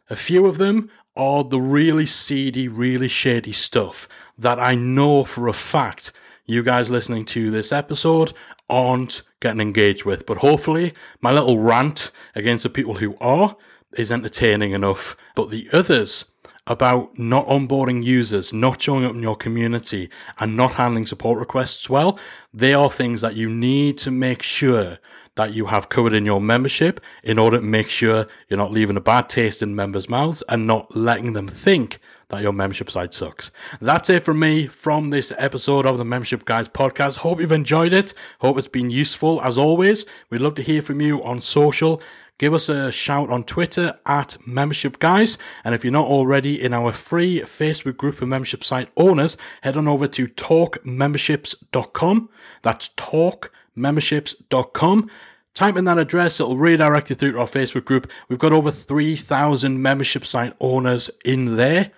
A 0.10 0.16
few 0.16 0.46
of 0.46 0.58
them 0.58 0.90
are 1.16 1.44
the 1.44 1.60
really 1.60 2.06
seedy, 2.06 2.68
really 2.70 3.10
shady 3.10 3.52
stuff 3.52 4.08
that 4.38 4.60
I 4.60 4.76
know 4.76 5.26
for 5.26 5.48
a 5.48 5.54
fact 5.54 6.14
you 6.46 6.64
guys 6.64 6.92
listening 6.92 7.26
to 7.26 7.52
this 7.52 7.72
episode 7.72 8.34
aren't 8.70 9.22
getting 9.40 9.62
engaged 9.62 10.06
with. 10.06 10.26
But 10.26 10.38
hopefully, 10.38 10.94
my 11.20 11.32
little 11.32 11.60
rant 11.60 12.12
against 12.36 12.64
the 12.64 12.70
people 12.70 12.96
who 12.96 13.16
are 13.22 13.56
is 13.94 14.12
entertaining 14.12 14.72
enough. 14.72 15.16
But 15.36 15.50
the 15.50 15.70
others 15.74 16.26
about 16.68 17.18
not 17.18 17.46
onboarding 17.48 18.04
users, 18.04 18.54
not 18.54 18.82
showing 18.82 19.04
up 19.04 19.16
in 19.16 19.22
your 19.22 19.36
community, 19.36 20.10
and 20.40 20.56
not 20.56 20.74
handling 20.74 21.06
support 21.06 21.40
requests 21.40 21.90
well, 21.90 22.20
they 22.54 22.74
are 22.74 22.90
things 22.90 23.22
that 23.22 23.36
you 23.36 23.50
need 23.50 23.98
to 23.98 24.12
make 24.12 24.44
sure 24.44 25.00
that 25.36 25.54
you 25.54 25.68
have 25.68 25.90
covered 25.90 26.14
in 26.14 26.26
your 26.26 26.42
membership 26.42 27.00
in 27.24 27.40
order 27.40 27.58
to 27.58 27.64
make 27.64 27.90
sure 27.90 28.28
you're 28.48 28.58
not 28.58 28.72
leaving 28.72 28.98
a 28.98 29.02
bad 29.02 29.28
taste 29.28 29.62
in 29.62 29.76
members' 29.76 30.10
mouths 30.10 30.44
and 30.50 30.68
not 30.68 30.96
letting 30.96 31.34
them 31.34 31.48
think 31.48 31.98
that 32.30 32.42
your 32.42 32.54
membership 32.54 32.90
site 32.90 33.14
sucks. 33.14 33.52
That's 33.82 34.10
it 34.10 34.24
from 34.24 34.40
me 34.40 34.68
from 34.68 35.10
this 35.10 35.34
episode 35.38 35.86
of 35.86 35.98
the 35.98 36.06
Membership 36.06 36.46
Guys 36.46 36.68
podcast. 36.68 37.18
Hope 37.18 37.40
you've 37.40 37.52
enjoyed 37.52 37.92
it. 37.92 38.14
Hope 38.40 38.58
it's 38.58 38.68
been 38.68 38.90
useful. 38.90 39.42
As 39.42 39.58
always, 39.58 40.06
we'd 40.30 40.42
love 40.42 40.56
to 40.56 40.64
hear 40.64 40.82
from 40.82 41.02
you 41.02 41.22
on 41.24 41.42
social. 41.42 42.02
Give 42.42 42.54
us 42.56 42.70
a 42.70 42.92
shout 42.92 43.30
on 43.30 43.44
Twitter 43.44 44.00
at 44.04 44.36
Membership 44.48 44.98
Guys. 44.98 45.38
And 45.64 45.76
if 45.76 45.84
you're 45.84 45.94
not 45.94 46.08
already 46.08 46.60
in 46.60 46.74
our 46.74 46.92
free 46.92 47.42
Facebook 47.42 47.98
group 47.98 48.16
for 48.16 48.26
membership 48.26 48.64
site 48.64 48.90
owners, 48.98 49.38
head 49.62 49.78
on 49.78 49.88
over 49.88 50.08
to 50.08 50.28
talkmemberships.com. 50.28 52.30
That's 52.64 52.90
talkmemberships.com. 52.98 55.12
Type 55.54 55.78
in 55.78 55.86
that 55.86 56.00
address, 56.00 56.40
it'll 56.40 56.58
redirect 56.58 57.12
you 57.12 57.16
through 57.16 57.34
to 57.34 57.40
our 57.42 57.46
Facebook 57.46 57.86
group. 57.86 58.10
We've 58.28 58.40
got 58.40 58.54
over 58.54 58.72
3,000 58.72 59.80
membership 59.80 60.26
site 60.26 60.56
owners 60.60 61.12
in 61.24 61.58
there. 61.58 61.92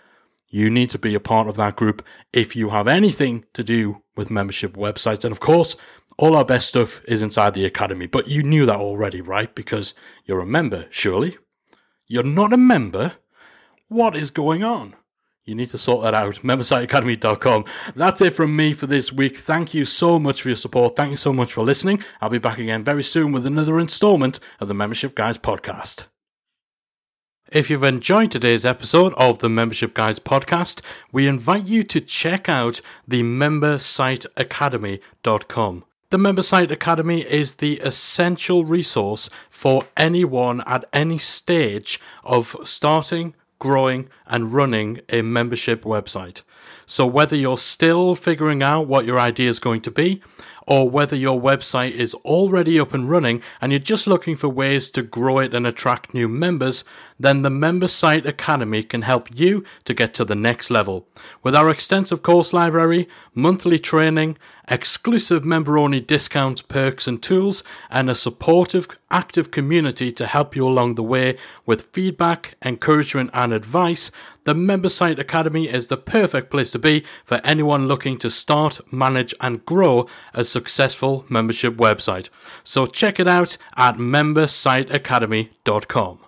You 0.49 0.69
need 0.69 0.89
to 0.89 0.99
be 0.99 1.15
a 1.15 1.21
part 1.21 1.47
of 1.47 1.55
that 1.55 1.77
group 1.77 2.05
if 2.33 2.53
you 2.53 2.71
have 2.71 2.89
anything 2.89 3.45
to 3.53 3.63
do 3.63 4.01
with 4.17 4.29
membership 4.29 4.75
websites. 4.75 5.23
And 5.23 5.31
of 5.31 5.39
course, 5.39 5.77
all 6.17 6.35
our 6.35 6.45
best 6.45 6.69
stuff 6.69 7.01
is 7.05 7.21
inside 7.21 7.53
the 7.53 7.65
academy. 7.65 8.05
But 8.05 8.27
you 8.27 8.43
knew 8.43 8.65
that 8.65 8.79
already, 8.79 9.21
right? 9.21 9.53
Because 9.53 9.93
you're 10.25 10.41
a 10.41 10.45
member, 10.45 10.87
surely. 10.89 11.37
You're 12.07 12.23
not 12.23 12.53
a 12.53 12.57
member? 12.57 13.13
What 13.87 14.15
is 14.15 14.31
going 14.31 14.63
on? 14.63 14.95
You 15.45 15.55
need 15.55 15.69
to 15.69 15.77
sort 15.77 16.03
that 16.03 16.13
out. 16.13 16.35
MembersiteAcademy.com. 16.35 17.65
That's 17.95 18.21
it 18.21 18.33
from 18.33 18.55
me 18.55 18.73
for 18.73 18.87
this 18.87 19.11
week. 19.11 19.35
Thank 19.35 19.73
you 19.73 19.83
so 19.83 20.17
much 20.17 20.41
for 20.41 20.47
your 20.49 20.55
support. 20.55 20.95
Thank 20.95 21.11
you 21.11 21.17
so 21.17 21.33
much 21.33 21.51
for 21.51 21.63
listening. 21.63 22.01
I'll 22.21 22.29
be 22.29 22.37
back 22.37 22.59
again 22.59 22.83
very 22.83 23.03
soon 23.03 23.33
with 23.33 23.45
another 23.45 23.79
installment 23.79 24.39
of 24.61 24.69
the 24.69 24.73
Membership 24.73 25.15
Guys 25.15 25.37
podcast. 25.37 26.05
If 27.51 27.69
you've 27.69 27.83
enjoyed 27.83 28.31
today's 28.31 28.65
episode 28.65 29.13
of 29.13 29.39
the 29.39 29.49
Membership 29.49 29.93
Guys 29.93 30.19
podcast, 30.19 30.81
we 31.11 31.27
invite 31.27 31.65
you 31.65 31.83
to 31.83 31.99
check 31.99 32.47
out 32.47 32.79
the 33.07 33.21
membersiteacademy.com. 33.21 35.83
The 36.13 36.19
Member 36.19 36.43
Site 36.43 36.71
Academy 36.71 37.21
is 37.21 37.55
the 37.55 37.79
essential 37.79 38.65
resource 38.65 39.31
for 39.49 39.85
anyone 39.97 40.61
at 40.67 40.85
any 40.93 41.17
stage 41.17 41.99
of 42.23 42.55
starting, 42.65 43.33
growing, 43.57 44.09
and 44.27 44.53
running 44.53 45.01
a 45.09 45.23
membership 45.23 45.83
website. 45.83 46.43
So, 46.85 47.07
whether 47.07 47.35
you're 47.35 47.57
still 47.57 48.13
figuring 48.13 48.61
out 48.61 48.85
what 48.85 49.05
your 49.05 49.19
idea 49.19 49.49
is 49.49 49.57
going 49.57 49.81
to 49.81 49.89
be, 49.89 50.21
or 50.67 50.89
whether 50.89 51.15
your 51.15 51.39
website 51.39 51.91
is 51.91 52.13
already 52.25 52.79
up 52.79 52.93
and 52.93 53.09
running 53.09 53.41
and 53.61 53.71
you're 53.71 53.79
just 53.79 54.07
looking 54.07 54.35
for 54.35 54.49
ways 54.49 54.89
to 54.91 55.01
grow 55.01 55.39
it 55.39 55.53
and 55.53 55.67
attract 55.67 56.13
new 56.13 56.27
members, 56.27 56.83
then 57.19 57.41
the 57.41 57.49
Member 57.49 57.87
Site 57.87 58.27
Academy 58.27 58.83
can 58.83 59.03
help 59.03 59.29
you 59.33 59.63
to 59.85 59.93
get 59.93 60.13
to 60.13 60.25
the 60.25 60.35
next 60.35 60.69
level. 60.69 61.07
With 61.41 61.55
our 61.55 61.69
extensive 61.69 62.21
course 62.21 62.53
library, 62.53 63.07
monthly 63.33 63.79
training, 63.79 64.37
exclusive 64.69 65.43
member 65.43 65.77
only 65.77 65.99
discounts, 65.99 66.61
perks, 66.61 67.07
and 67.07 67.21
tools, 67.21 67.63
and 67.89 68.09
a 68.09 68.15
supportive, 68.15 68.87
active 69.11 69.51
community 69.51 70.11
to 70.11 70.25
help 70.25 70.55
you 70.55 70.67
along 70.67 70.95
the 70.95 71.03
way 71.03 71.37
with 71.65 71.89
feedback, 71.93 72.55
encouragement, 72.63 73.29
and 73.33 73.53
advice, 73.53 74.09
the 74.45 74.53
Member 74.53 74.89
Site 74.89 75.19
Academy 75.19 75.69
is 75.69 75.87
the 75.87 75.97
perfect 75.97 76.49
place 76.49 76.71
to 76.71 76.79
be 76.79 77.03
for 77.23 77.39
anyone 77.43 77.87
looking 77.87 78.17
to 78.17 78.29
start, 78.29 78.79
manage, 78.91 79.33
and 79.39 79.65
grow 79.65 80.07
a 80.33 80.43
successful 80.53 81.25
membership 81.29 81.75
website. 81.75 82.29
So 82.63 82.85
check 82.85 83.19
it 83.19 83.27
out 83.27 83.57
at 83.75 83.97
membersiteacademy.com. 83.97 86.19